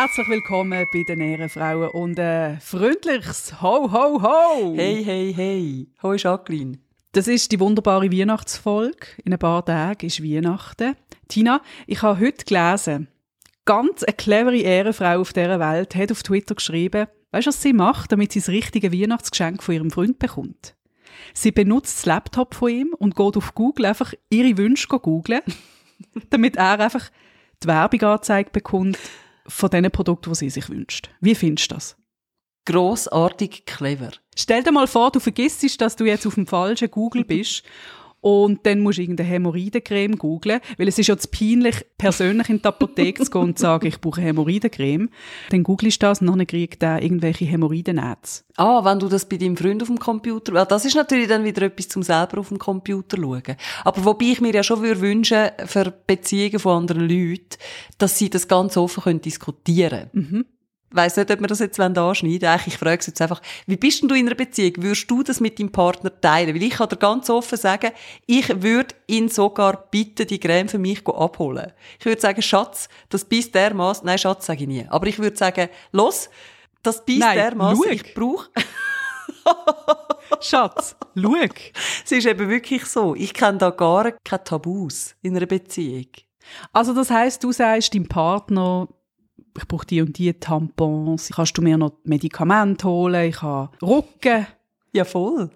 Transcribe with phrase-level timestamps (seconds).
[0.00, 4.72] Herzlich willkommen bei den Ehrenfrauen und ein äh, freundliches Ho, ho, ho!
[4.74, 5.88] Hey, hey, hey.
[6.02, 6.78] Hoi, Jacqueline.
[7.12, 9.08] Das ist die wunderbare Weihnachtsfolge.
[9.26, 10.96] In ein paar Tagen ist Weihnachten.
[11.28, 13.08] Tina, ich habe heute gelesen,
[13.66, 17.74] ganz eine clevere Ehrenfrau auf dieser Welt hat auf Twitter geschrieben, weißt du, was sie
[17.74, 20.76] macht, damit sie das richtige Weihnachtsgeschenk von ihrem Freund bekommt?
[21.34, 25.42] Sie benutzt das Laptop von ihm und geht auf Google einfach ihre Wünsche googlen,
[26.30, 27.10] damit er einfach
[27.62, 28.96] die Werbung angezeigt bekommt
[29.46, 31.10] von den Produkten, die sie sich wünscht.
[31.20, 31.96] Wie findest du das?
[32.66, 34.10] Grossartig clever.
[34.36, 37.64] Stell dir mal vor, du vergisst, dass du jetzt auf dem falschen Google bist
[38.20, 42.58] und dann musst du irgendeine Hämorrhoidencreme googlen, weil es ist ja zu peinlich, persönlich in
[42.58, 45.08] die Apotheke zu gehen und zu sagen, ich brauche Hämorrhoidencreme.
[45.50, 48.44] Dann googelst du das und dann kriegt er irgendwelche Hämorrhoidennetze.
[48.56, 51.44] Ah, wenn du das bei deinem Freund auf dem Computer, well, das ist natürlich dann
[51.44, 53.56] wieder etwas zum selber auf dem Computer schauen.
[53.84, 57.56] Aber wobei ich mir ja schon würde wünschen, für Beziehungen von anderen Leuten,
[57.98, 60.28] dass sie das ganz offen können diskutieren können.
[60.30, 60.44] Mhm
[60.90, 62.60] weiss nicht, ob wir das jetzt anschneiden wollen.
[62.66, 64.74] Ich frage es jetzt einfach, wie bist denn du in einer Beziehung?
[64.78, 66.54] Würdest du das mit deinem Partner teilen?
[66.54, 67.92] Weil ich kann dir ganz offen sagen,
[68.26, 71.72] ich würde ihn sogar bitten, die Creme für mich abholen.
[71.98, 74.86] Ich würde sagen, Schatz, das beißt dermaßen, nein, Schatz sage ich nie.
[74.88, 76.30] Aber ich würde sagen, los,
[76.82, 78.48] das beißt dermaßen, ich brauche...
[80.40, 81.44] Schatz, schau.
[82.04, 83.14] Es ist eben wirklich so.
[83.14, 86.06] Ich kenne da gar keine Tabus in einer Beziehung.
[86.72, 88.88] Also das heißt, du sagst deinem Partner,
[89.56, 94.46] ich brauche die und die Tampons, kannst du mir noch Medikamente holen, ich habe Rücken.
[94.92, 95.50] Ja, voll.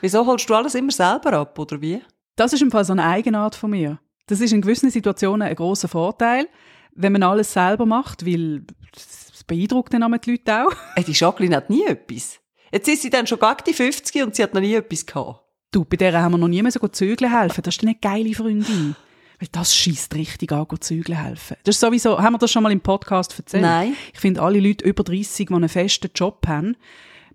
[0.00, 2.00] Wieso holst du alles immer selber ab, oder wie?
[2.36, 3.98] Das ist im Fall so eine Eigenart von mir.
[4.26, 6.48] Das ist in gewissen Situationen ein großer Vorteil,
[6.94, 10.72] wenn man alles selber macht, weil das beeindruckt dann die Leute auch.
[10.94, 12.40] Hey, die Jacqueline hat nie etwas.
[12.72, 15.42] Jetzt ist sie dann schon gegen die 50 und sie hat noch nie etwas gehabt.
[15.70, 17.62] Du, bei der haben wir noch nie mehr so gut zügeln helfen.
[17.62, 18.96] Das ist eine geile Freundin.
[19.38, 21.56] Weil das schießt richtig an, zügeln helfen.
[21.64, 23.62] Das ist sowieso, haben wir das schon mal im Podcast erzählt?
[23.62, 23.94] Nein.
[24.12, 26.76] Ich finde, alle Leute über 30, die einen festen Job haben,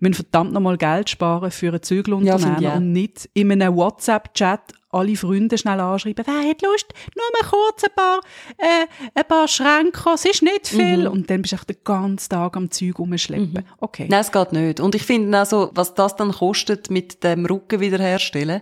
[0.00, 5.16] müssen verdammt nochmal Geld sparen für einen Zügelunternehmen ja, und nicht in einem WhatsApp-Chat alle
[5.16, 8.20] Freunde schnell anschreiben, wer hat Lust, nur mal kurz ein paar,
[8.58, 10.98] äh, ein paar Schränke, es ist nicht viel.
[10.98, 11.06] Mhm.
[11.06, 13.52] Und dann bist du den ganzen Tag am Zeug rumschleppen.
[13.54, 13.64] Mhm.
[13.80, 14.06] Okay.
[14.10, 14.80] Nein, es geht nicht.
[14.80, 18.60] Und ich finde auch so, was das dann kostet mit dem Rücken wiederherstellen,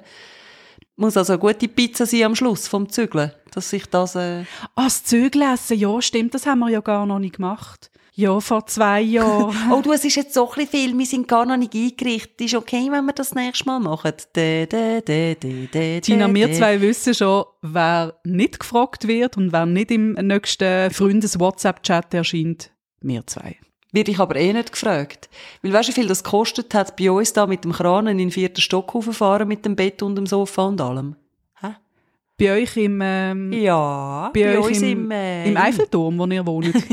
[1.00, 4.15] muss also eine gute Pizza sein am Schluss vom Zügeln, dass sich das...
[4.15, 4.44] Äh
[4.77, 7.91] ah, das Zügeln essen, ja, stimmt, das haben wir ja gar noch nicht gemacht.
[8.15, 9.56] Ja, vor zwei Jahren.
[9.72, 12.41] oh, du, es ist jetzt so ein viel, wir sind gar noch nicht eingerichtet.
[12.41, 14.12] Ist okay, wenn wir das nächste Mal machen?
[14.37, 19.53] De, de, de, de, de, Tina, wir zwei wissen schon, wer nicht gefragt wird und
[19.53, 22.72] wer nicht im nächsten Freundes-WhatsApp-Chat erscheint.
[23.00, 23.56] Wir zwei.
[23.93, 25.28] Werde ich aber eh nicht gefragt.
[25.62, 28.19] Weil weißt du, wie viel das kostet hat, bei uns da mit dem Kran in
[28.19, 31.17] den vierten Stock fahren mit dem Bett und dem Sofa und allem?
[31.61, 31.75] Hä?
[32.39, 33.01] Bei euch im...
[33.03, 36.73] Ähm, ja, bei, bei euch uns im, im, äh, im Eiffelturm, wo ihr wohnt.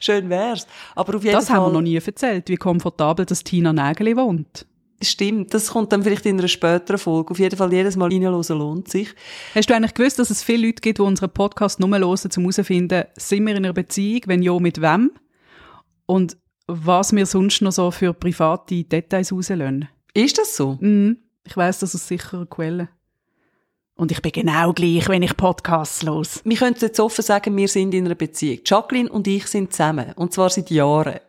[0.00, 0.66] Schön wär's.
[0.94, 4.16] Aber auf jeden das Fall, haben wir noch nie erzählt, wie komfortabel das Tina Nägeli
[4.16, 4.66] wohnt.
[5.00, 7.30] Stimmt, das kommt dann vielleicht in einer späteren Folge.
[7.30, 9.14] Auf jeden Fall jedes Mal reinhören lohnt sich.
[9.54, 12.08] Hast du eigentlich gewusst, dass es viele Leute gibt, die unseren Podcast nur hören, um
[12.10, 15.12] herauszufinden, sind wir in einer Beziehung, wenn ja, mit wem?
[16.08, 19.88] Und was wir sonst noch so für private Details rauslösen.
[20.14, 20.78] Ist das so?
[20.80, 22.88] Mm, ich weiß, das sicher eine Quelle.
[23.94, 26.40] Und ich bin genau gleich, wenn ich Podcasts los.
[26.44, 28.60] Wir können jetzt offen sagen, wir sind in einer Beziehung.
[28.64, 30.12] Jacqueline und ich sind zusammen.
[30.14, 31.20] Und zwar seit Jahren.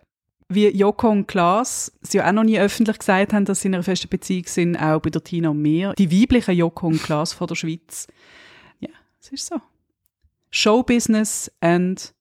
[0.47, 3.83] Wie Joko und Klaas sie auch noch nie öffentlich gesagt haben, dass sie in einer
[3.83, 5.93] festen Beziehung sind, auch bei der Tina und mir.
[5.97, 8.07] Die weiblichen Joko und Klaas von der Schweiz.
[8.79, 9.59] Ja, es ist so.
[10.51, 12.13] Showbusiness and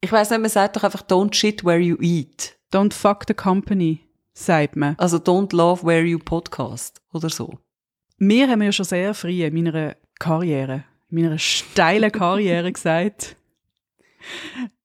[0.00, 2.58] ich weiß nicht, man sagt doch einfach don't shit where you eat.
[2.72, 4.00] Don't fuck the company,
[4.34, 4.96] sagt man.
[4.98, 7.58] Also don't love where you podcast oder so.
[8.18, 13.36] Mir haben ja schon sehr früh in meiner Karriere, in meiner steilen Karriere gesagt,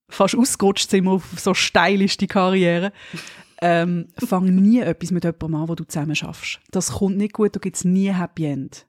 [0.09, 2.91] fast ausgerutscht sind wir auf so steil ist die Karriere,
[3.61, 6.59] ähm, fang nie etwas mit jemandem an, wo du zusammen schaffst.
[6.71, 8.87] Das kommt nicht gut, da gibt es nie Happy End.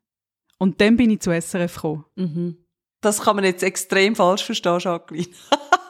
[0.59, 2.05] Und dann bin ich zu SRF gekommen.
[2.17, 2.57] Mhm.
[3.01, 5.29] Das kann man jetzt extrem falsch verstehen, Jacqueline.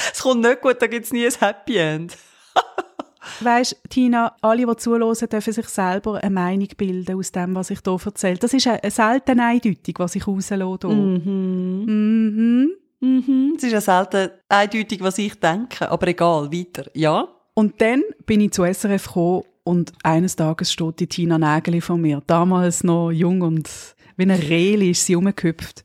[0.12, 2.16] es kommt nicht gut, da gibt es nie ein Happy End.
[3.40, 7.80] Weißt, Tina, alle, die zuhören, dürfen sich selber eine Meinung bilden aus dem, was ich
[7.84, 8.38] hier erzähle.
[8.38, 10.88] Das ist eine, selten eindeutig, was ich rauslasse.
[10.88, 11.84] Mhm.
[11.86, 12.70] Mhm.
[13.00, 13.54] Mhm.
[13.56, 15.90] Es ist eine selten eindeutig, was ich denke.
[15.90, 16.90] Aber egal, weiter.
[16.94, 17.28] Ja?
[17.54, 22.00] Und dann bin ich zu SRF gekommen und eines Tages steht die Tina Nägeli von
[22.00, 22.22] mir.
[22.26, 23.68] Damals noch jung und
[24.16, 25.84] wie eine Reli ist sie rumgehüpft.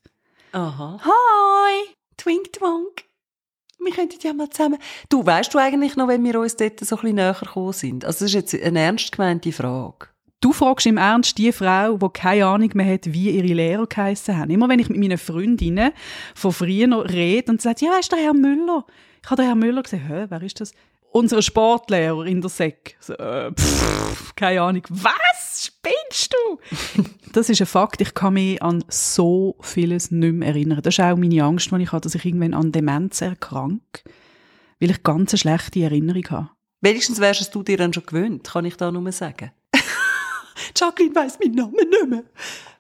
[0.51, 1.00] Aha.
[1.03, 1.95] Hi!
[2.17, 3.04] Twink Twonk
[3.85, 4.77] wir könnten ja mal zusammen.
[5.09, 8.05] Du, weißt du eigentlich noch, wenn wir uns dort so ein bisschen näher gekommen sind?
[8.05, 10.07] Also, das ist jetzt eine ernst gemeinte Frage.
[10.41, 14.37] Du fragst im Ernst die Frau, die keine Ahnung mehr hat, wie ihre Lehrer geheissen
[14.37, 14.51] haben.
[14.51, 15.91] Immer wenn ich mit meinen Freundinnen
[16.35, 18.85] von früher rede und sagt, ja, ist der Herr Müller?
[19.23, 20.07] Ich habe den Herrn Müller gesehen.
[20.07, 20.73] Hä, wer ist das?
[21.15, 22.97] Unser Sportlehrer in der Sek.
[23.00, 24.81] So, äh, pff, keine Ahnung.
[24.89, 25.65] Was?
[25.65, 27.03] Spinnst du?
[27.31, 28.01] das ist ein Fakt.
[28.01, 30.81] Ich kann mich an so vieles nicht mehr erinnern.
[30.83, 34.03] Das ist auch meine Angst, die ich habe, dass ich irgendwann an Demenz erkranke,
[34.81, 36.50] weil ich ganz eine schlechte Erinnerung habe.
[36.81, 39.53] Wenigstens wärst du dir dann schon gewöhnt, kann ich da nur sagen.
[40.75, 42.23] Jacqueline weiss meinen Namen nicht mehr.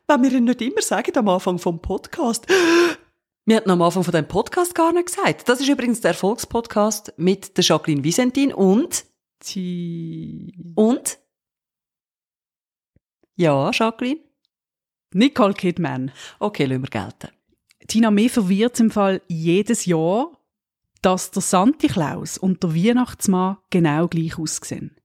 [0.07, 2.45] Wenn wir ihn nicht immer sagen am Anfang vom Podcast.
[3.47, 5.47] Wir hatten am Anfang von dem Podcast gar nicht gesagt.
[5.47, 9.05] Das ist übrigens der Erfolgspodcast mit der Jacqueline Visentin und
[9.53, 11.19] Die und
[13.35, 14.21] ja, Jacqueline.
[15.13, 16.11] Nicole Kidman.
[16.39, 17.29] Okay, lassen wir gelten.
[17.87, 20.31] Tina, mir verwirrt im Fall jedes Jahr,
[21.03, 24.95] dass der Santi Claus und der Weihnachtsmann genau gleich aussehen.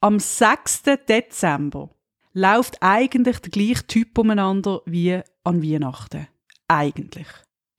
[0.00, 0.84] Am 6.
[1.06, 1.90] Dezember
[2.32, 6.28] läuft eigentlich der gleiche Typ umeinander wie an Weihnachten.
[6.68, 7.26] Eigentlich.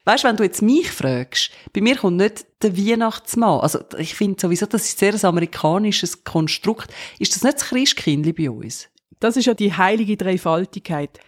[0.08, 3.60] Weißt du, wenn du jetzt mich fragst, bei mir kommt nicht der Weihnachtsmann.
[3.60, 6.94] Also, ich finde sowieso, das ist sehr ein amerikanisches Konstrukt.
[7.20, 8.88] Ist das nicht das Christkindli bei uns?
[9.20, 11.20] Das ist ja die heilige Dreifaltigkeit.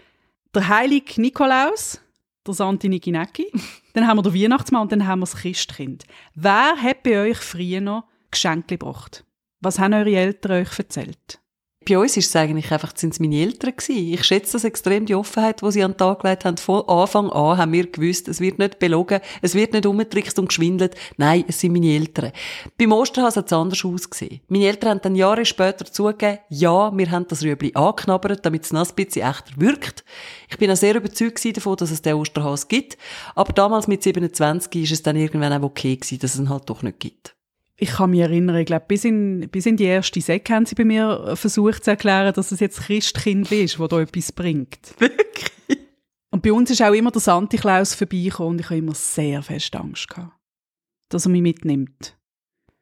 [0.55, 1.99] Der heilige Nikolaus,
[2.47, 3.51] der Santi Nikinecki,
[3.95, 6.05] dann haben wir den Weihnachtsmann und dann haben wir das Christkind.
[6.35, 9.25] Wer hat bei euch früher noch Geschenke gebracht?
[9.59, 11.41] Was haben eure Eltern euch erzählt?
[11.87, 14.13] Bei uns ist es eigentlich einfach, sind es meine Eltern gewesen.
[14.13, 16.57] Ich schätze das extrem, die Offenheit, die sie an den Tag gelegt haben.
[16.57, 20.49] Von Anfang an haben wir gewusst, es wird nicht belogen, es wird nicht umgetrickst und
[20.49, 20.95] geschwindelt.
[21.17, 22.31] Nein, es sind meine Eltern.
[22.77, 24.41] Beim Osterhaus hat es anders ausgesehen.
[24.49, 28.73] Meine Eltern haben dann Jahre später zugegeben, ja, wir haben das Rüebli angeknabbert, damit es
[28.73, 30.03] noch ein bisschen echter wirkt.
[30.49, 32.97] Ich bin auch sehr überzeugt davon, dass es den Osterhaus gibt.
[33.33, 36.69] Aber damals mit 27 ist es dann irgendwann auch okay gewesen, dass es ihn halt
[36.69, 37.38] doch nicht gibt.
[37.81, 40.75] Ich kann mich erinnern, ich glaube, bis in, bis in die erste Säcke haben sie
[40.75, 44.79] bei mir versucht zu erklären, dass es jetzt Christkind ist, das da etwas bringt.
[44.99, 45.79] Wirklich?
[46.29, 49.41] Und bei uns ist auch immer der Santi Claus vorbeigekommen und ich habe immer sehr
[49.41, 50.33] fest Angst gehabt,
[51.09, 52.18] dass er mich mitnimmt.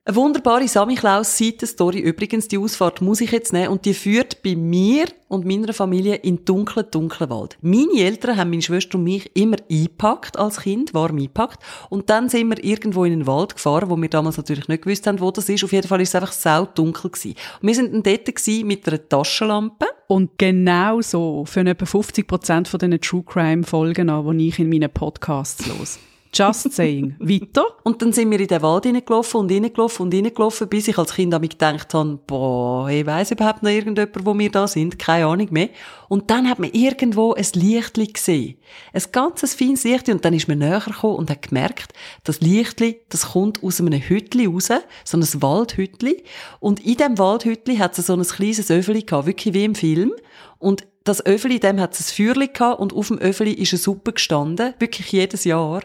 [0.07, 4.41] Eine wunderbare Sammy Klaus Seitenstory übrigens, die Ausfahrt muss ich jetzt nehmen und die führt
[4.41, 7.57] bei mir und meiner Familie in dunklen, dunklen Wald.
[7.59, 12.29] Meine Eltern haben meine Schwester und mich immer eingepackt als Kind, warm eingepackt und dann
[12.29, 15.29] sind wir irgendwo in den Wald gefahren, wo wir damals natürlich nicht gewusst haben, wo
[15.29, 15.65] das ist.
[15.65, 17.35] Auf jeden Fall ist es einfach saudunkel gewesen.
[17.61, 19.87] Und wir sind dann dort gewesen mit einer Taschenlampe.
[20.07, 24.57] Und genau so für etwa 50 Prozent von diesen True Crime Folgen an, die ich
[24.57, 25.99] in meinen Podcasts los.
[26.33, 27.15] Just saying.
[27.19, 27.65] Weiter?
[27.83, 31.13] Und dann sind wir in den Wald hineingelaufen und hineingelaufen und hineingelaufen, bis ich als
[31.13, 34.99] Kind an mich gedacht habe, boah, ich weiss überhaupt noch irgendjemand, wo wir da sind,
[34.99, 35.69] keine Ahnung mehr.
[36.09, 38.57] Und dann hat man irgendwo ein Lichtli gesehen.
[38.93, 41.93] Ein ganzes feines Lichtli und dann ist man näher gekommen und hat gemerkt,
[42.23, 44.69] das Lichtli, das kommt aus einem Hütli raus,
[45.03, 46.23] so ein Waldhütli.
[46.59, 50.13] Und in dem Waldhütli hat es so ein kleines Öffeli gehabt, wirklich wie im Film.
[50.59, 53.79] Und das Öffeli, dem hat es ein Feuerli gehabt und auf dem Öffeli ist eine
[53.79, 55.83] Suppe gestanden, wirklich jedes Jahr.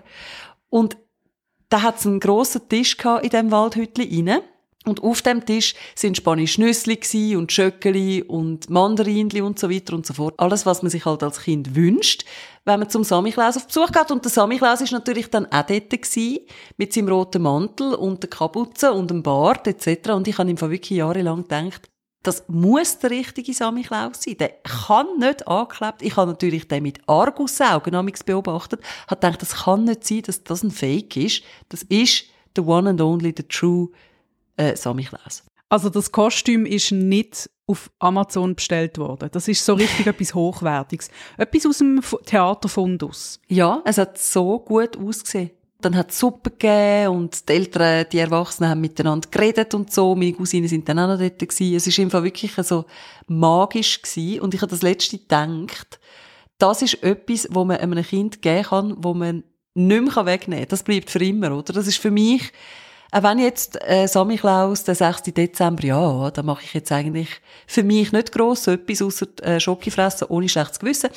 [0.68, 0.96] Und
[1.68, 4.40] da hat es einen grossen Tisch gehabt in dem Waldhütli rein.
[4.84, 10.04] Und auf dem Tisch sind spanische Nüssli und Schöckeli und Mandarinli und so weiter und
[10.04, 10.34] so fort.
[10.38, 12.24] Alles, was man sich halt als Kind wünscht,
[12.64, 14.10] wenn man zum Samichlaus auf Besuch geht.
[14.10, 16.40] Und der Samichlaus ist natürlich dann auch dort gewesen,
[16.78, 20.10] mit seinem roten Mantel und der Kapuze und dem Bart etc.
[20.10, 21.88] Und ich habe ihm wirklich jahrelang gedacht,
[22.22, 24.36] das muss der richtige Samichlaus sein.
[24.38, 26.02] Der kann nicht angeklebt.
[26.02, 27.92] Ich habe natürlich den mit Argusaugen
[28.24, 31.42] beobachtet, habe gedacht, das kann nicht sein, dass das ein Fake ist.
[31.68, 32.26] Das ist
[32.56, 33.88] the one and only, the true
[34.56, 35.44] äh, Samichlaus.
[35.68, 39.30] Also das Kostüm ist nicht auf Amazon bestellt worden.
[39.32, 41.10] Das ist so richtig etwas Hochwertiges.
[41.38, 43.40] Etwas aus dem Theaterfundus.
[43.48, 45.50] Ja, es hat so gut ausgesehen
[45.84, 50.14] dann hat es Suppe gegeben und die Eltern, die Erwachsenen haben miteinander geredet und so.
[50.14, 51.76] Meine Cousinen sind dann auch noch dort gewesen.
[51.76, 52.84] Es ist einfach wirklich so
[53.26, 54.40] magisch gewesen.
[54.40, 56.00] Und ich habe das letzte gedacht,
[56.58, 60.68] das ist etwas, wo man einem Kind geben kann, wo man nicht mehr wegnehmen kann.
[60.70, 61.72] Das bleibt für immer, oder?
[61.72, 62.52] Das ist für mich,
[63.10, 65.22] auch wenn jetzt äh, Samichlaus, der 6.
[65.34, 67.28] Dezember, ja, da mache ich jetzt eigentlich
[67.66, 71.10] für mich nicht gross etwas, außer äh, Schoki fressen, ohne schlechtes Gewissen.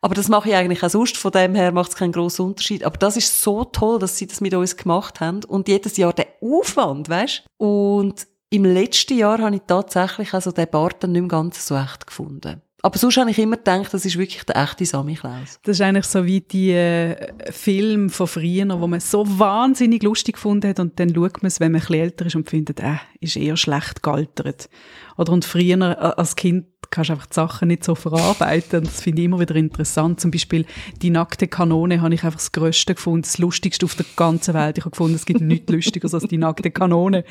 [0.00, 2.84] Aber das mache ich eigentlich auch sonst, von dem her macht es keinen grossen Unterschied.
[2.84, 5.44] Aber das ist so toll, dass sie das mit uns gemacht haben.
[5.44, 10.68] Und jedes Jahr der Aufwand, weißt Und im letzten Jahr habe ich tatsächlich also den
[10.68, 12.62] Bart dann nicht mehr ganz so echt gefunden.
[12.82, 15.60] Aber sonst habe ich immer gedacht, das ist wirklich der echte Sammy Klaus.
[15.62, 20.36] Das ist eigentlich so wie die äh, Filme von früher, wo man so wahnsinnig lustig
[20.36, 22.80] gefunden hat und dann schaut man es, wenn man ein bisschen älter ist und findet,
[22.80, 24.70] äh, ist eher schlecht gealtert.
[25.18, 28.84] Oder und früher äh, als Kind kannst einfach die Sachen nicht so verarbeiten.
[28.84, 30.20] Das finde ich immer wieder interessant.
[30.20, 30.66] Zum Beispiel
[31.02, 34.78] die nackte Kanone habe ich einfach das Größte gefunden, das Lustigste auf der ganzen Welt.
[34.78, 37.24] Ich habe gefunden, es gibt nichts Lustigeres als die nackte Kanone.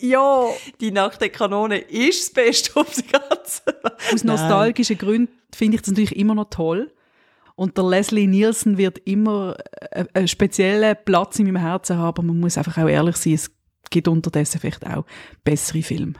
[0.00, 0.46] Ja.
[0.80, 3.62] Die nackte Kanone ist das Beste auf die ganze
[4.12, 6.92] Aus nostalgischen Gründen finde ich das natürlich immer noch toll.
[7.54, 9.56] Und der Leslie Nielsen wird immer
[9.90, 13.50] äh, einen speziellen Platz in meinem Herzen haben, man muss einfach auch ehrlich sein, es
[13.90, 15.04] gibt unterdessen vielleicht auch
[15.44, 16.14] bessere Filme.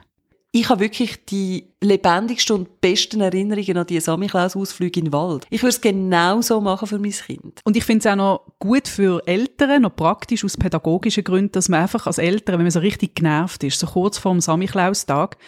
[0.55, 5.47] Ich habe wirklich die lebendigsten und besten Erinnerungen an die Samichlaus-Ausflüge in den Wald.
[5.49, 7.63] Ich würde es genau so machen für mein Kind.
[7.65, 11.71] Und ich finde es auch noch gut für Eltern, noch praktisch aus pädagogischen Gründen, dass
[11.71, 15.39] man einfach als Eltern, wenn man so richtig genervt ist, so kurz vor dem Samichlaus-Tag,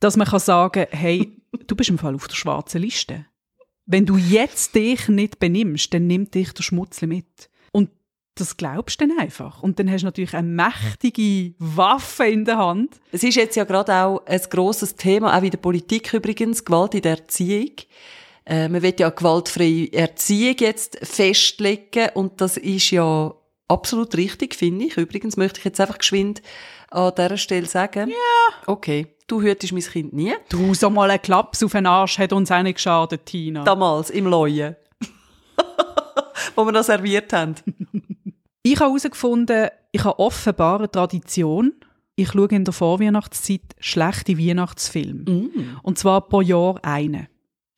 [0.00, 1.32] dass man kann sagen, hey,
[1.66, 3.24] du bist im Fall auf der schwarzen Liste.
[3.86, 7.48] Wenn du jetzt dich nicht benimmst, dann nimmt dich der Schmutzli mit.
[8.36, 9.62] Das glaubst du dann einfach.
[9.62, 13.00] Und dann hast du natürlich eine mächtige Waffe in der Hand.
[13.10, 16.94] Es ist jetzt ja gerade auch ein grosses Thema, auch in der Politik übrigens, Gewalt
[16.94, 17.72] in der Erziehung.
[18.44, 23.34] Äh, man will ja gewaltfreie Erziehung jetzt festlegen und das ist ja
[23.68, 24.98] absolut richtig, finde ich.
[24.98, 26.42] Übrigens möchte ich jetzt einfach geschwind
[26.90, 28.10] an dieser Stelle sagen.
[28.10, 28.56] Ja.
[28.66, 30.34] Okay, du hütest mein Kind nie.
[30.50, 33.64] Du, so mal ein Klaps auf den Arsch hat uns auch nicht geschadet, Tina.
[33.64, 34.76] Damals, im Leuen.
[36.54, 37.54] Wo wir das serviert haben.
[38.68, 41.72] Ich habe herausgefunden, ich habe offenbar eine Tradition.
[42.16, 45.30] Ich schaue in der Vorweihnachtszeit schlechte Weihnachtsfilme.
[45.30, 45.78] Mm.
[45.84, 47.28] Und zwar pro Jahr einen.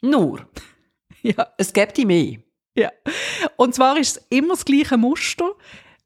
[0.01, 0.49] Nur,
[1.23, 1.49] Ja.
[1.59, 2.39] es gibt die mehr.
[2.75, 2.91] ja.
[3.57, 5.51] Und zwar ist es immer das gleiche Muster.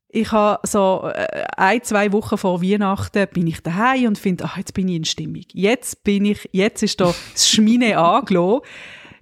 [0.09, 4.57] Ich habe so äh, ein, zwei Wochen vor Weihnachten bin ich daheim und finde, ach,
[4.57, 5.45] jetzt bin ich in Stimmung.
[5.53, 8.63] Jetzt bin ich, jetzt ist da das Schmine angelassen.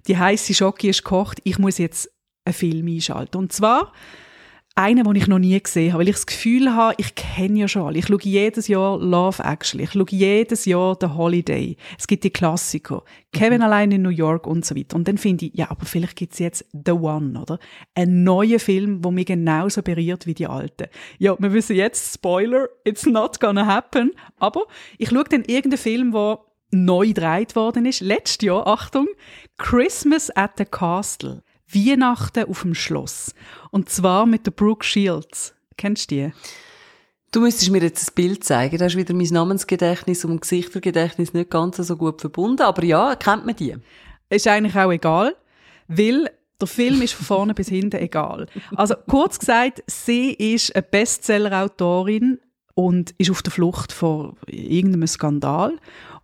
[0.07, 1.39] Die heiße Schocke ist gekocht.
[1.43, 2.09] Ich muss jetzt
[2.45, 3.37] einen Film einschalten.
[3.37, 3.91] Und zwar
[4.75, 7.67] einen, den ich noch nie gesehen habe, weil ich das Gefühl habe, ich kenne ja
[7.67, 7.99] schon alle.
[7.99, 9.83] Ich schaue jedes Jahr Love Actually.
[9.83, 11.75] Ich schaue jedes Jahr The Holiday.
[11.99, 13.03] Es gibt die Klassiker.
[13.33, 14.95] Kevin allein in New York und so weiter.
[14.95, 17.59] Und dann finde ich, ja, aber vielleicht gibt es jetzt The One, oder?
[17.95, 20.87] Ein neuer Film, der mich genauso berührt wie die alten.
[21.19, 24.11] Ja, wir wissen jetzt, Spoiler, it's not gonna happen.
[24.37, 24.65] Aber
[24.97, 26.39] ich schaue dann irgendeinen Film, der
[26.71, 27.99] neu gedreht worden ist.
[27.99, 29.07] Letztes Jahr, Achtung,
[29.57, 31.43] Christmas at the Castle.
[31.73, 33.33] Weihnachten auf dem Schloss.
[33.71, 35.53] Und zwar mit der Brooke Shields.
[35.77, 36.33] Kennst du die?
[37.31, 38.77] Du müsstest mir jetzt ein Bild zeigen.
[38.77, 42.63] Da ist wieder mein Namensgedächtnis und Gesichtergedächtnis nicht ganz so gut verbunden.
[42.63, 43.75] Aber ja, kennt man die.
[44.29, 45.35] Ist eigentlich auch egal,
[45.87, 48.47] weil der Film ist von vorne bis hinten egal.
[48.75, 52.39] Also kurz gesagt, sie ist eine Bestseller-Autorin
[52.75, 55.77] und ist auf der Flucht vor irgendeinem Skandal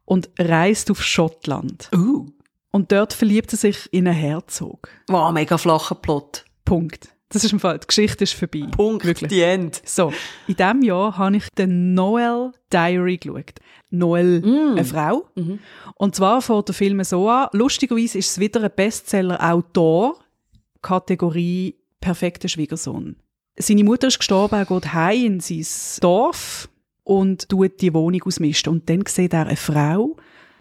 [0.06, 1.89] und reist auf Schottland.
[1.96, 2.27] Uh.
[2.72, 4.90] Und dort verliebt sie sich in einen Herzog.
[5.08, 6.46] Wow, mega flacher Plot.
[6.66, 7.10] Punkt.
[7.30, 8.68] Das ist im Fall, die Geschichte ist vorbei.
[8.72, 9.06] Punkt.
[9.06, 9.30] Wirklich.
[9.30, 9.82] Die End.
[9.86, 10.14] So,
[10.48, 13.56] in diesem Jahr habe ich den Noel Diary geschaut.
[13.90, 15.28] Noel, eine Frau.
[15.96, 17.50] Und zwar fängt der Film so an.
[17.52, 20.20] Lustigerweise ist es wieder ein Bestseller-Autor,
[20.82, 23.18] Kategorie perfekter Schwiegersohn.
[23.58, 25.66] Seine Mutter ist gestorben, er geht heim in sein
[26.02, 26.70] Dorf
[27.04, 28.72] und tut die Wohnung ausmisten.
[28.72, 30.16] Und dann sieht er eine Frau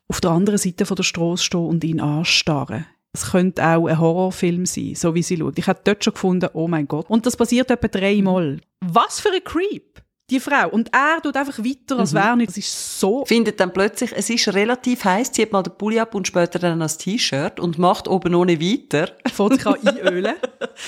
[0.08, 2.86] auf der anderen Seite von der Straße stehen und ihn anstarren.
[3.12, 5.58] Es könnte auch ein Horrorfilm sein, so wie sie schaut.
[5.58, 7.08] Ich habe dort schon gefunden, oh mein Gott.
[7.08, 8.60] Und das passiert etwa dreimal.
[8.80, 10.02] Was für ein Creep!
[10.28, 10.68] Die Frau.
[10.70, 12.56] Und er tut einfach weiter, als wäre nichts.
[12.56, 13.24] Das ist so...
[13.24, 16.80] Findet dann plötzlich, es ist relativ heiß, zieht mal den Pulli ab und später dann
[16.80, 19.12] das T-Shirt und macht oben ohne weiter.
[19.32, 20.34] Fährt sich an einölen.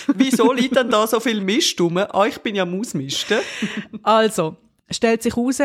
[0.09, 1.99] Wieso liegt denn da so viel Mist rum?
[1.99, 3.41] Ah, ich bin ja Mausmiste.
[4.03, 4.57] Also,
[4.91, 5.61] stellt sich heraus,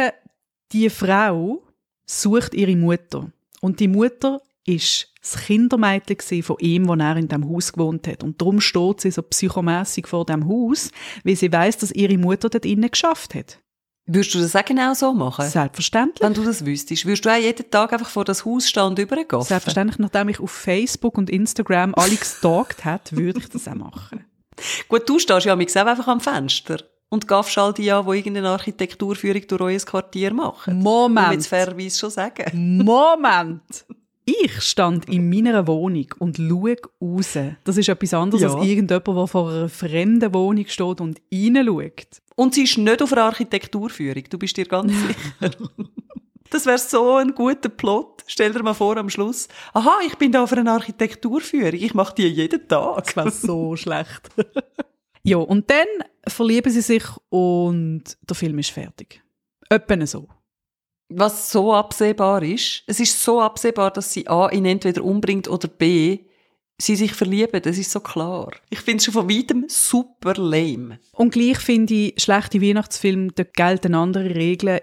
[0.72, 1.64] die Frau
[2.06, 3.32] sucht ihre Mutter.
[3.63, 8.22] Und die Mutter ist das Kindermädchen von ihm, wo er in dem Haus gewohnt hat.
[8.22, 10.91] Und darum steht sie so psychomässig vor dem Haus,
[11.24, 13.60] weil sie weiß, dass ihre Mutter dort innen geschafft hat.
[14.05, 15.50] Würdest du das auch genau so machen?
[15.50, 16.22] Selbstverständlich.
[16.22, 19.00] Wenn du das wüsstest, würdest du auch jeden Tag einfach vor das Haus stehen und
[19.00, 19.41] übergehen?
[19.41, 24.25] Selbstverständlich, nachdem ich auf Facebook und Instagram alle gestalkt hat, würde ich das auch machen.
[24.89, 28.50] Gut, du stehst ja auch einfach am Fenster und gaffst all die an, die irgendeine
[28.50, 30.79] Architekturführung durch euer Quartier machen.
[30.79, 31.46] Muss man jetzt Moment.
[31.46, 32.77] fairerweise schon sagen.
[32.84, 33.86] Moment!
[34.25, 37.38] Ich stand in meiner Wohnung und schaue raus.
[37.65, 38.53] Das ist etwas anderes Ja.
[38.53, 42.22] als irgendjemand, der vor einer fremden Wohnung steht und reinschaut.
[42.36, 44.91] Und sie ist nicht auf einer Architekturführung, du bist dir ganz
[45.39, 45.51] sicher.
[46.50, 48.24] Das wäre so ein guter Plot.
[48.25, 52.15] Stell dir mal vor am Schluss, aha, ich bin da auf einer Architekturführung, ich mache
[52.15, 53.03] die jeden Tag.
[53.05, 54.29] Das wäre so schlecht.
[55.24, 55.88] ja, und dann
[56.27, 59.22] verlieben sie sich und der Film ist fertig.
[59.70, 60.27] Etwa so.
[61.10, 65.68] Was so absehbar ist, es ist so absehbar, dass sie A, ihn entweder umbringt oder
[65.68, 66.20] B,
[66.77, 68.51] sie sich verlieben, das ist so klar.
[68.70, 71.00] Ich finde es schon von weitem super lame.
[71.12, 74.80] Und gleich finde ich, schlechte Weihnachtsfilme, da gelten andere Regeln.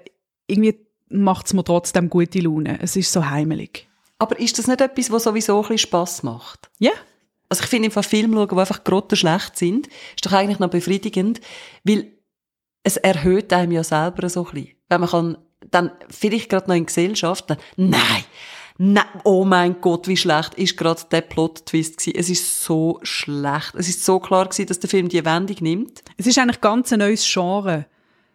[0.46, 2.80] Irgendwie macht es mir trotzdem gute Laune.
[2.80, 3.88] Es ist so heimelig.
[4.18, 6.70] Aber ist das nicht etwas, was sowieso ein bisschen Spass macht?
[6.78, 6.92] Ja,
[7.50, 10.70] Also ich finde im Fall Filme schauen, die einfach grottenschlecht sind, ist doch eigentlich noch
[10.70, 11.40] befriedigend,
[11.84, 12.12] weil
[12.84, 14.76] es erhöht einem ja selber so ein bisschen.
[14.88, 15.38] Wenn man kann
[15.70, 18.24] dann vielleicht gerade noch in Gesellschaft, dann, nein,
[18.78, 22.16] nein, oh mein Gott, wie schlecht ist gerade der Plot-Twist gewesen.
[22.16, 23.74] Es ist so schlecht.
[23.74, 26.02] Es ist so klar gewesen, dass der Film die Wendung nimmt.
[26.16, 27.86] Es ist eigentlich ganz ein neues Genre.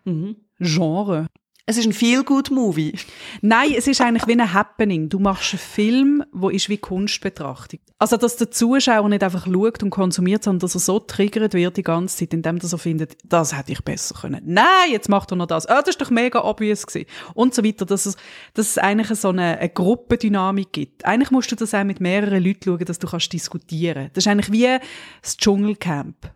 [0.03, 0.35] Mhm.
[0.59, 1.27] Genre.
[1.67, 2.93] Es ist ein Feel-Good-Movie.
[3.41, 5.09] Nein, es ist eigentlich wie ein Happening.
[5.09, 7.79] Du machst einen Film, wo ist wie Kunstbetrachtung.
[7.97, 11.77] Also, dass der Zuschauer nicht einfach schaut und konsumiert, sondern dass er so triggert wird
[11.77, 14.43] die ganze Zeit, indem er so findet, das hätte ich besser können.
[14.45, 15.65] Nein, jetzt macht er noch das.
[15.65, 17.07] Ah, das ist doch mega obvious gewesen.
[17.33, 17.87] Und so weiter.
[17.87, 18.15] Dass es,
[18.53, 21.03] dass es eigentlich so eine, eine Gruppendynamik gibt.
[21.03, 24.11] Eigentlich musst du das auch mit mehreren Leuten schauen, dass du kannst diskutieren.
[24.13, 24.77] Das ist eigentlich wie
[25.23, 26.29] das Dschungelcamp.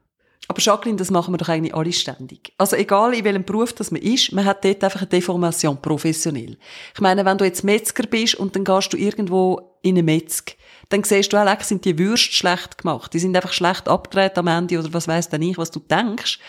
[0.50, 2.54] Aber Jacqueline, das machen wir doch eigentlich alle ständig.
[2.58, 6.58] Also egal in welchem Beruf das man ist, man hat dort einfach eine Deformation, professionell.
[6.96, 10.56] Ich meine, wenn du jetzt Metzger bist und dann gehst du irgendwo in eine Metzg,
[10.90, 13.14] dann siehst du auch, sind die Würste schlecht gemacht.
[13.14, 16.40] Die sind einfach schlecht abgedreht am Ende oder was weiss denn ich, was du denkst.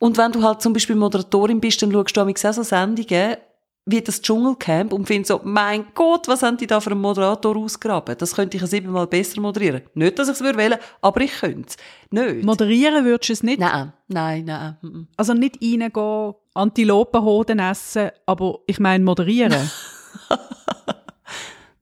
[0.00, 3.36] Und wenn du halt zum Beispiel Moderatorin bist, dann schaust du auch so Sendungen,
[3.84, 7.56] wie das Dschungelcamp und finde so, mein Gott, was haben die da für einen Moderator
[7.56, 8.16] ausgraben?
[8.16, 9.82] Das könnte ich ja siebenmal besser moderieren.
[9.94, 11.76] Nicht, dass ich es wählen aber ich könnte es.
[12.10, 12.44] Nicht.
[12.44, 13.58] Moderieren würdest du es nicht?
[13.58, 15.08] Nein, nein, nein.
[15.16, 19.52] Also nicht reingehen, Antilopenhoden essen, aber ich meine moderieren?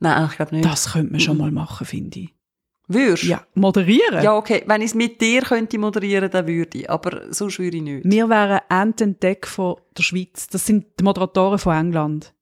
[0.00, 0.64] nein, ich glaube nicht.
[0.64, 2.34] Das könnte man schon mal machen, finde ich.
[2.92, 3.22] Würdest?
[3.22, 4.20] Ja, moderieren?
[4.22, 4.64] Ja, okay.
[4.66, 6.90] Wenn ich es mit dir könnte moderieren, dann würde ich.
[6.90, 8.04] Aber sonst würde ich nicht.
[8.04, 10.48] Wir wären Ant Deck von der Schweiz.
[10.48, 12.34] Das sind die Moderatoren von England.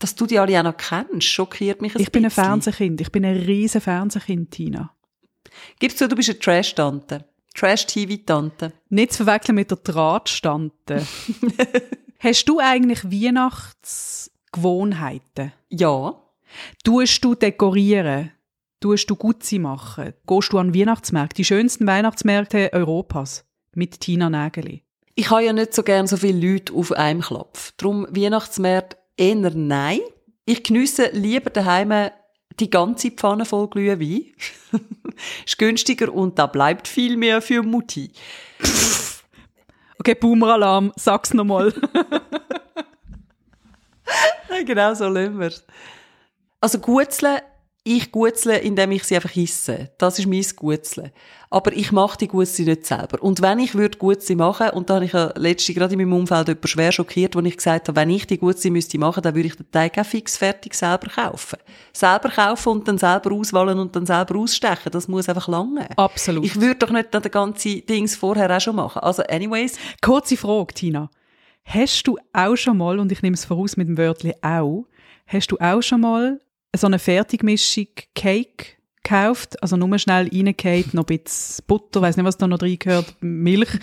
[0.00, 3.00] Dass du die alle auch noch kennst, schockiert mich ein Ich bin ein Fernsehkind.
[3.00, 4.92] Ich bin ein riesen Fernsehkind, Tina.
[5.78, 7.24] Gibst du, du bist eine Trash-Tante.
[7.54, 8.72] Trash-TV-Tante.
[8.88, 11.06] Nicht zu verwechseln mit der Drahtstante.
[12.18, 15.52] Hast du eigentlich Weihnachtsgewohnheiten?
[15.68, 16.16] Ja.
[16.82, 18.32] Tust du dekorieren?
[18.82, 20.12] Tust du Gutzi machen?
[20.26, 24.82] Gehst du an Weihnachtsmärkte, die schönsten Weihnachtsmärkte Europas mit Tina Nägeli?
[25.14, 27.72] Ich habe ja nicht so gern so viele Leute auf einem Klopf.
[27.76, 30.00] Darum Weihnachtsmärkte eher nein.
[30.44, 32.10] Ich geniesse lieber daheim
[32.58, 34.26] die ganze Pfanne voll Glühwein.
[35.46, 38.10] ist günstiger und da bleibt viel mehr für Mutti.
[39.98, 41.72] okay, Boomeralarm, sag's nochmal.
[44.66, 45.64] genau so lassen wir's.
[46.60, 47.40] Also Gutzeln
[47.84, 49.90] ich gutzle, indem ich sie einfach hisse.
[49.98, 51.12] Das ist mein Gutzle.
[51.50, 53.20] Aber ich mache die Gutzle nicht selber.
[53.20, 56.12] Und wenn ich würde Gutzle machen, und da habe ich ja letztens gerade in meinem
[56.12, 59.34] Umfeld jemand schwer schockiert, wo ich gesagt habe, wenn ich die Gutzle müsste machen, dann
[59.34, 61.58] würde ich den Teig auch fix fertig selber kaufen.
[61.92, 64.92] Selber kaufen und dann selber auswählen und dann selber ausstechen.
[64.92, 65.88] Das muss einfach lange.
[65.96, 66.44] Absolut.
[66.44, 69.00] Ich würde doch nicht den ganzen Dings vorher auch schon machen.
[69.00, 69.76] Also anyways.
[70.00, 71.10] Kurze Frage, Tina.
[71.64, 74.86] Hast du auch schon mal, und ich nehme es voraus mit dem Wörtchen auch,
[75.26, 76.40] hast du auch schon mal
[76.74, 82.26] so eine Fertigmischung Cake gekauft, also nur schnell reingehauen, noch ein bisschen Butter, weiß nicht,
[82.26, 83.78] was da noch drin gehört, Milch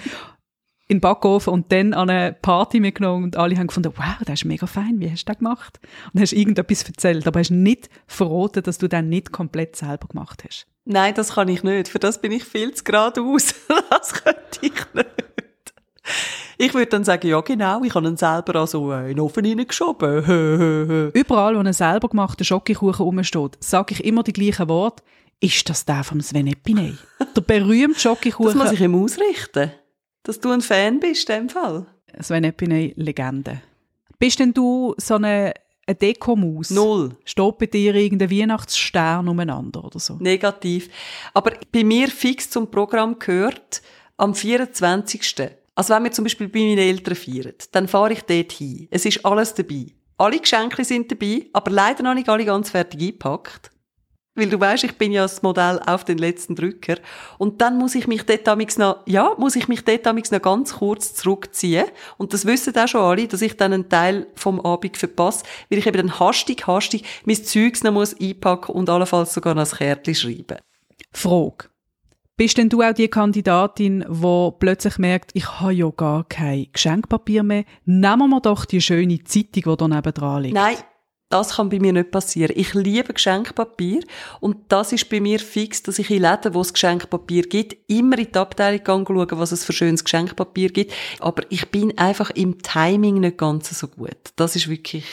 [0.87, 4.41] in den Backofen und dann an eine Party mitgenommen und alle haben gefunden, wow, das
[4.41, 5.79] ist mega fein, wie hast du das gemacht?
[6.13, 10.43] Und hast irgendetwas erzählt, aber hast nicht verraten, dass du dann nicht komplett selber gemacht
[10.43, 10.65] hast.
[10.85, 11.89] Nein, das kann ich nicht.
[11.89, 13.53] Für das bin ich viel zu geradeaus.
[13.91, 15.28] das könnte ich nicht.
[16.57, 21.11] Ich würde dann sagen, ja genau, ich habe ihn selber also in den Ofen hineingeschoben.
[21.13, 25.03] Überall, wo ein selber gemachter Schokokuchen rumsteht, sage ich immer die gleichen Worte.
[25.39, 26.97] Ist das der von Sven Epiney?
[27.35, 28.45] Der berühmte Schokokuchen.
[28.45, 29.71] Das muss ich ihm ausrichten.
[30.23, 31.85] Dass du ein Fan bist, in dem Fall.
[32.19, 33.61] Sven Epiney, Legende.
[34.17, 35.53] Bist denn du so eine,
[35.87, 36.71] eine Dekomaus?
[36.71, 37.15] Null.
[37.23, 40.17] Steht bei dir irgendein Weihnachtsstern umeinander oder so?
[40.19, 40.89] Negativ.
[41.33, 43.81] Aber bei mir fix zum Programm gehört,
[44.17, 45.21] am 24.
[45.79, 48.89] Also wenn wir zum Beispiel bei meinen Eltern feiern, dann fahre ich dort hin.
[48.91, 49.85] Es ist alles dabei.
[50.17, 53.71] Alle Geschenke sind dabei, aber leider noch nicht alle ganz fertig eingepackt.
[54.35, 56.97] Weil du weißt, ich bin ja das Modell auf den letzten Drücker.
[57.37, 58.45] Und dann muss ich mich dort
[58.77, 61.85] noch, ja, muss ich mich dort noch ganz kurz zurückziehen.
[62.17, 65.79] Und das wissen auch schon alle, dass ich dann einen Teil vom Abend verpasse, weil
[65.79, 69.77] ich eben dann hastig, hastig mein Zeugs noch muss einpacken und allenfalls sogar noch ein
[69.77, 70.57] Kärtchen schreiben.
[71.13, 71.69] Frage.
[72.39, 77.43] Bist denn du auch die Kandidatin, die plötzlich merkt, ich habe ja gar kein Geschenkpapier
[77.43, 77.65] mehr?
[77.83, 80.55] Nehmen wir doch die schöne Zeitung, die da nebenan liegt.
[80.55, 80.77] Nein,
[81.27, 82.53] das kann bei mir nicht passieren.
[82.55, 84.03] Ich liebe Geschenkpapier
[84.39, 88.17] und das ist bei mir fix, dass ich in Läden, wo es Geschenkpapier gibt, immer
[88.17, 90.93] in die Abteilung schauen, was es für schönes Geschenkpapier gibt.
[91.19, 94.15] Aber ich bin einfach im Timing nicht ganz so gut.
[94.37, 95.03] Das ist wirklich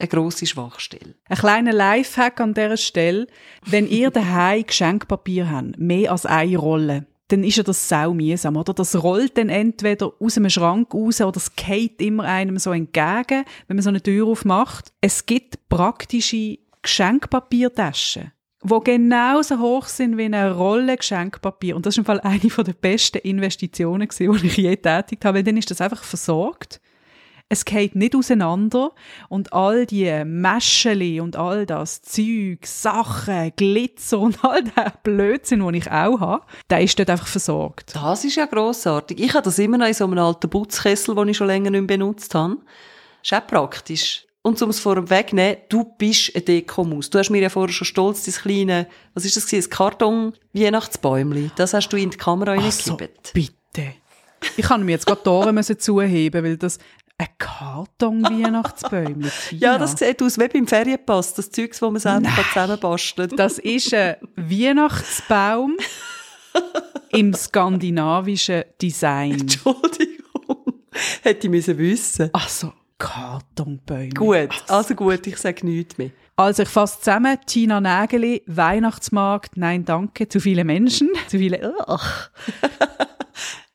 [0.00, 1.14] eine grosse Schwachstelle.
[1.28, 3.26] Ein kleiner Lifehack an dieser Stelle.
[3.64, 8.56] Wenn ihr daheim Geschenkpapier habt, mehr als eine Rolle, dann ist ja das sau mühsam,
[8.56, 8.74] oder?
[8.74, 13.44] Das rollt dann entweder aus einem Schrank raus oder es geht immer einem so entgegen,
[13.68, 14.92] wenn man so eine Tür aufmacht.
[15.00, 18.32] Es gibt praktische Geschenkpapiertaschen
[18.62, 21.74] wo genauso hoch sind wie eine Rolle Geschenkpapier.
[21.74, 25.44] Und das ist im Fall eine der besten Investitionen, die ich je tätigt habe, weil
[25.44, 26.78] dann ist das einfach versorgt
[27.52, 28.92] es geht nicht auseinander
[29.28, 35.74] und all die Mäscheli und all das Zeug, Sachen, Glitzer und all der Blödsinn, den
[35.74, 37.94] ich auch habe, der ist dort einfach versorgt.
[37.94, 39.18] Das ist ja grossartig.
[39.20, 41.80] Ich habe das immer noch in so einem alten Putzkessel, den ich schon länger nicht
[41.80, 42.58] mehr benutzt habe.
[43.22, 44.24] Ist auch praktisch.
[44.42, 47.10] Und um es vor dem wegnehmen, du bist ein Dekomus.
[47.10, 51.50] Du hast mir ja vorher schon stolz das kleine, was ist das gewesen, ein Karton-Weihnachtsbäumli.
[51.56, 53.32] Das hast du in die Kamera Ach so, reingekippt.
[53.34, 53.94] bitte.
[54.56, 56.78] Ich kann mir jetzt gerade die Ohren zuheben, weil das
[57.20, 59.30] ein Karton-Weihnachtsbäumchen.
[59.50, 63.58] Ja, das sieht aus wie beim Ferienpass, das Zeugs, das man selber kann zusammenbasteln Das
[63.58, 65.76] ist ein Weihnachtsbaum
[67.10, 69.40] im skandinavischen Design.
[69.40, 70.74] Entschuldigung.
[71.22, 72.30] Hätte ich müssen wissen.
[72.32, 74.10] Also, Kartonbäume.
[74.10, 76.10] Gut, also gut, ich sage nichts mehr.
[76.36, 81.74] Also ich fasse zusammen, Tina Nägeli, Weihnachtsmarkt, nein danke, zu viele Menschen, zu viele.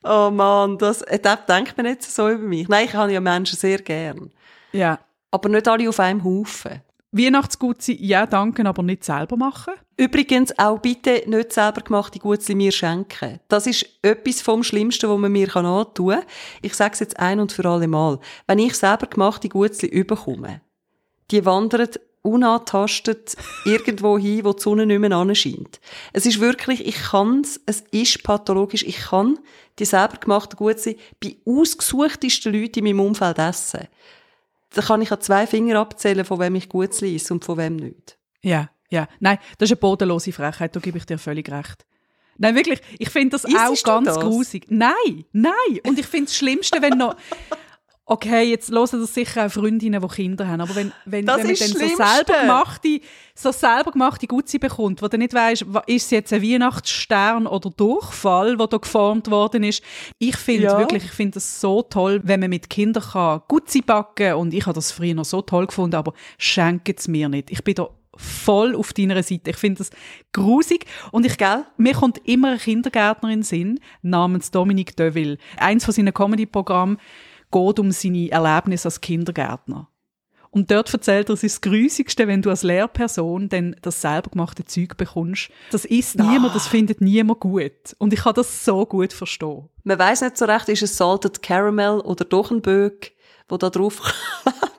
[0.08, 2.68] Oh Mann, das, äh, das denkt man nicht so über mich.
[2.68, 4.32] Nein, ich habe ja Menschen sehr gern.
[4.72, 5.00] Ja.
[5.32, 6.82] Aber nicht alle auf einem Haufen.
[7.12, 9.74] Weihnachtsgutzi, ja danke, aber nicht selber machen.
[9.98, 13.40] Übrigens auch bitte nicht selber gemachte Gutzli mir schenken.
[13.48, 16.24] Das ist etwas vom Schlimmsten, was man mir antun kann.
[16.62, 18.20] Ich sage es jetzt ein und für alle Mal.
[18.48, 20.62] Wenn ich selber gemachte Gutzli überkomme,
[21.32, 21.90] die wandern
[22.26, 23.36] unantastet
[23.66, 25.80] irgendwo hin, wo die Sonne nicht mehr scheint.
[26.14, 29.40] Es ist wirklich, ich kann's, es ist pathologisch, ich kann
[29.80, 33.88] die selber gemachten Gutzli bei ausgesuchtesten Leuten in meinem Umfeld essen.
[34.74, 37.76] Da kann ich an zwei Finger abzählen, von wem ich Gutzli esse und von wem
[37.76, 38.18] nicht.
[38.42, 39.08] Ja, ja.
[39.20, 41.86] Nein, das ist eine bodenlose Frechheit, da gebe ich dir völlig recht.
[42.38, 44.20] Nein, wirklich, ich finde das Isst auch ganz das?
[44.20, 44.66] grusig.
[44.70, 45.80] Nein, nein.
[45.86, 47.16] Und ich finde das Schlimmste, wenn noch...
[48.08, 51.48] Okay, jetzt hören das sicher auch Freundinnen, die Kinder haben, aber wenn, wenn, Das wenn
[51.48, 53.02] man dann so selber gemachte,
[53.34, 57.48] so selber gemachte Gutzi bekommt, wo du nicht weisst, wa- ist es jetzt ein Weihnachtsstern
[57.48, 59.82] oder Durchfall, wo da geformt worden ist.
[60.20, 60.78] Ich finde Ja.
[60.78, 64.68] wirklich, ich finde das so toll, wenn man mit Kindern kann Gutzi backen und ich
[64.68, 67.50] habe das früher noch so toll gefunden, aber schenkt es mir nicht.
[67.50, 69.50] Ich bin da voll auf deiner Seite.
[69.50, 69.90] Ich finde das
[70.32, 71.66] grusig und ich Gell?
[71.78, 75.38] mir kommt immer eine Kindergärtnerin in Sinn, namens Dominique Deville.
[75.58, 76.98] Eins von seinen Comedy-Programmen
[77.56, 79.88] geht um seine Erlebnisse als Kindergärtner.
[80.52, 84.30] Und dort erzählt er, es ist das Grusigste, wenn du als Lehrperson dann das selber
[84.30, 85.50] gemachte Zeug bekommst.
[85.72, 87.94] Das isst niemand, das findet niemand gut.
[87.98, 89.68] Und ich kann das so gut verstehen.
[89.84, 93.14] Man weiß nicht so recht, ist es Salted Caramel oder doch ein Böck,
[93.50, 94.02] wo da drauf.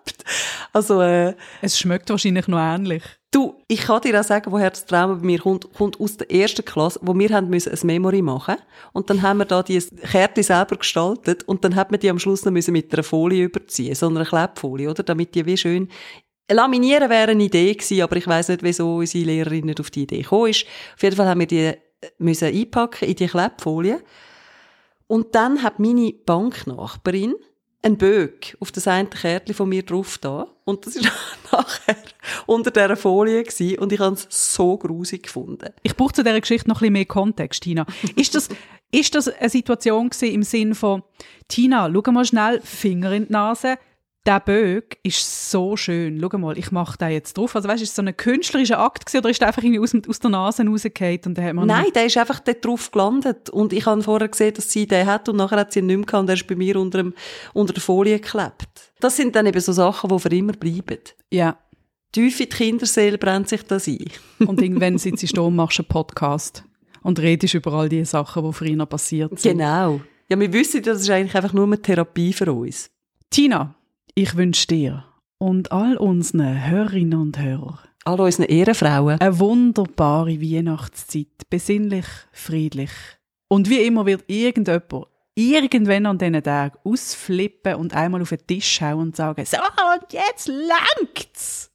[0.77, 3.03] Also, äh, Es schmeckt wahrscheinlich noch ähnlich.
[3.31, 6.31] du, ich kann dir auch sagen, woher das Trauma bei mir kommt, kommt aus der
[6.31, 8.57] ersten Klasse, wo wir haben müssen ein Memory machen
[8.93, 12.19] und dann haben wir da die Kärtchen selber gestaltet und dann hat man die am
[12.19, 15.89] Schluss noch müssen mit einer Folie überziehen, so einer Klebfolie, oder, damit die wie schön
[16.51, 20.03] Laminieren wäre eine Idee gewesen, aber ich weiß nicht, wieso unsere Lehrerin nicht auf die
[20.03, 20.67] Idee gekommen ist.
[20.95, 21.77] Auf jeden Fall haben wir die äh,
[22.19, 24.03] müssen einpacken in die Klebfolie.
[25.07, 27.35] Und dann hat meine Banknachbarin
[27.83, 30.49] ein Böck auf das eine Kärtchen von mir drauf da.
[30.67, 31.09] Und das ist
[31.53, 31.97] nachher
[32.45, 33.79] unter dieser Folie gewesen.
[33.79, 35.73] Und ich habe es so grusig gefunden.
[35.83, 37.87] Ich brauche zu dieser Geschichte noch ein bisschen mehr Kontext, Tina.
[38.17, 38.49] Ist das,
[38.91, 41.05] ist das eine Situation im Sinn von,
[41.47, 43.79] Tina, schau mal schnell, Finger in die Nase,
[44.27, 46.21] der Böck ist so schön.
[46.21, 47.55] Schau mal, ich mache den jetzt drauf.
[47.55, 49.81] Also weißt du, ist es so ein künstlerischer Akt gewesen, oder ist der einfach irgendwie
[49.81, 53.51] aus, aus der Nase rausgefallen und hat man Nein, der ist einfach dort drauf gelandet.
[53.51, 55.97] Und ich habe vorher gesehen, dass sie den hat und nachher hat sie ihn nicht
[55.97, 57.15] mehr gehabt und er ist bei mir unter, dem,
[57.55, 58.93] unter der Folie geklebt.
[59.01, 60.99] Das sind dann eben so Sachen, die für immer bleiben.
[61.31, 61.57] Ja.
[62.13, 64.05] Tief in die Kinderseele brennt sich das ein.
[64.47, 66.65] Und irgendwann sitzt du da und machst einen Podcast
[67.03, 69.59] und redest über all die Sachen, die früher passiert sind.
[69.59, 70.01] Genau.
[70.29, 72.91] Ja, wir wissen, das ist eigentlich einfach nur eine Therapie für uns.
[73.31, 73.77] Tina,
[74.19, 75.05] ich wünsche dir
[75.39, 79.21] und all unseren Hörerinnen und Hörern All unseren Ehrenfrauen.
[79.21, 82.91] Eine wunderbare Weihnachtszeit, besinnlich, friedlich.
[83.49, 88.77] Und wie immer wird irgendjemand irgendwann an diesen Tagen ausflippen und einmal auf den Tisch
[88.77, 91.73] schauen und sagen, so, und jetzt langt's!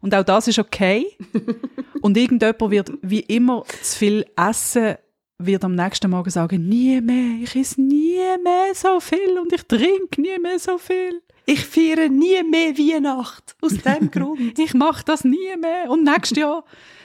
[0.00, 1.06] Und auch das ist okay.
[2.02, 4.96] und irgendjemand wird wie immer zu viel essen,
[5.38, 9.62] wird am nächsten Morgen sagen, nie mehr, ich esse nie mehr so viel und ich
[9.62, 11.22] trinke nie mehr so viel.
[11.50, 13.56] Ich feiere nie mehr Weihnacht.
[13.60, 14.56] Aus dem Grund.
[14.56, 15.90] Ich mache das nie mehr.
[15.90, 16.62] Und nächstes Jahr,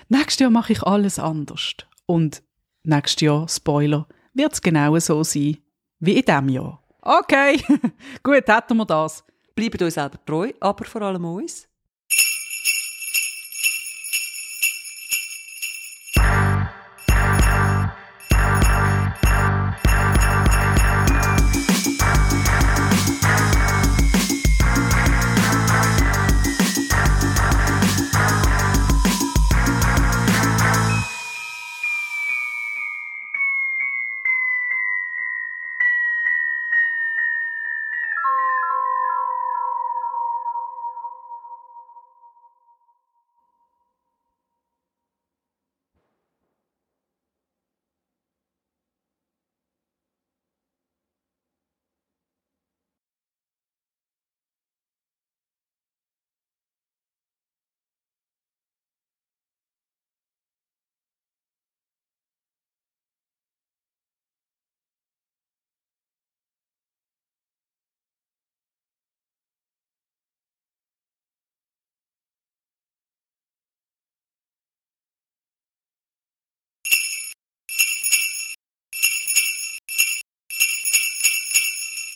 [0.08, 1.74] nächstes Jahr mache ich alles anders.
[2.06, 2.44] Und
[2.84, 5.58] nächstes Jahr, Spoiler, wird es genau so sein
[5.98, 6.80] wie in diesem Jahr.
[7.02, 7.60] Okay,
[8.24, 9.24] gut, hätten wir das.
[9.56, 11.68] Bleiben uns selber treu, aber vor allem uns.